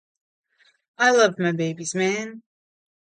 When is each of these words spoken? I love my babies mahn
I 0.97 1.11
love 1.11 1.35
my 1.37 1.51
babies 1.51 1.93
mahn 1.93 2.41